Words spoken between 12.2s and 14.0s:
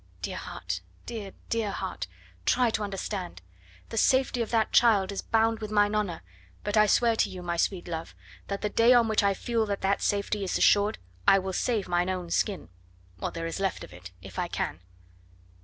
skin what there is left of